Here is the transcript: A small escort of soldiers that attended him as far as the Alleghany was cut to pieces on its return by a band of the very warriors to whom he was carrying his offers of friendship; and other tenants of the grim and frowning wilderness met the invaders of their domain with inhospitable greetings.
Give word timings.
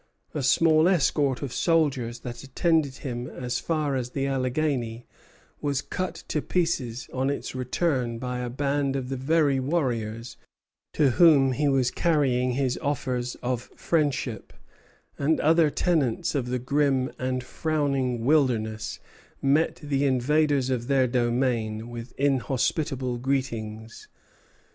A 0.33 0.41
small 0.41 0.87
escort 0.87 1.43
of 1.43 1.53
soldiers 1.53 2.21
that 2.21 2.41
attended 2.43 2.95
him 3.05 3.27
as 3.27 3.59
far 3.59 3.95
as 3.95 4.09
the 4.09 4.25
Alleghany 4.27 5.05
was 5.61 5.83
cut 5.83 6.23
to 6.29 6.41
pieces 6.41 7.07
on 7.13 7.29
its 7.29 7.53
return 7.53 8.17
by 8.17 8.39
a 8.39 8.49
band 8.49 8.95
of 8.95 9.09
the 9.09 9.15
very 9.15 9.59
warriors 9.59 10.37
to 10.93 11.11
whom 11.11 11.51
he 11.51 11.67
was 11.67 11.91
carrying 11.91 12.53
his 12.53 12.79
offers 12.81 13.35
of 13.43 13.69
friendship; 13.75 14.53
and 15.19 15.39
other 15.39 15.69
tenants 15.69 16.33
of 16.33 16.47
the 16.47 16.57
grim 16.57 17.11
and 17.19 17.43
frowning 17.43 18.25
wilderness 18.25 18.99
met 19.39 19.75
the 19.83 20.05
invaders 20.05 20.71
of 20.71 20.87
their 20.87 21.05
domain 21.05 21.89
with 21.91 22.11
inhospitable 22.17 23.19
greetings. 23.19 24.07